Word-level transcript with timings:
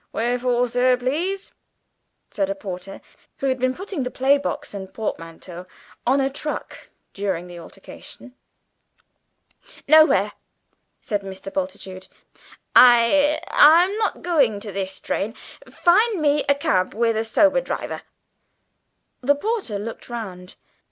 "Where 0.09 0.39
for, 0.39 0.67
sir, 0.67 0.97
please?" 0.97 1.51
said 2.31 2.49
a 2.49 2.55
porter, 2.55 3.01
who 3.37 3.45
had 3.49 3.59
been 3.59 3.75
putting 3.75 4.01
the 4.01 4.09
playbox 4.09 4.73
and 4.73 4.91
portmanteau 4.91 5.67
on 6.07 6.19
a 6.19 6.27
truck 6.27 6.89
during 7.13 7.45
the 7.45 7.59
altercation. 7.59 8.33
"Nowhere," 9.87 10.31
said 11.03 11.21
Mr. 11.21 11.53
Bultitude. 11.53 12.07
"I 12.75 13.39
I'm 13.51 13.95
not 13.99 14.23
going 14.23 14.57
by 14.57 14.71
this 14.71 14.99
train; 14.99 15.35
find 15.69 16.19
me 16.19 16.45
a 16.49 16.55
cab 16.55 16.95
with 16.95 17.15
a 17.15 17.23
sober 17.23 17.61
driver." 17.61 18.01
The 19.21 19.35
porter 19.35 19.77
looked 19.77 20.09
round. 20.09 20.55